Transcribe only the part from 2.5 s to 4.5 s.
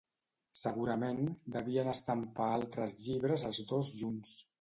altres llibres els dos junts.